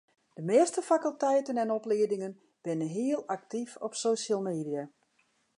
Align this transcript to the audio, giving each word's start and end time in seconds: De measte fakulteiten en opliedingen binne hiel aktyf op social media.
De 0.33 0.41
measte 0.43 0.81
fakulteiten 0.81 1.57
en 1.57 1.71
opliedingen 1.77 2.39
binne 2.61 2.87
hiel 2.95 3.23
aktyf 3.35 3.71
op 3.87 3.93
social 4.05 4.41
media. 4.41 4.83